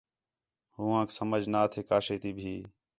[0.75, 2.53] ہو ہانک سمجھ نہ تھے کا شے تی بھی